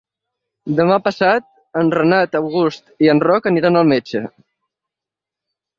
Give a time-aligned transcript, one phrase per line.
[0.79, 1.45] Demà passat
[1.83, 4.25] en Renat August i en Roc aniran al metge.